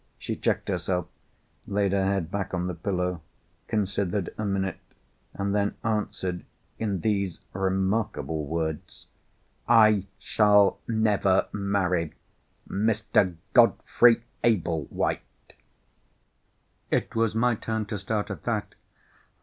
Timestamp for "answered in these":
5.83-7.41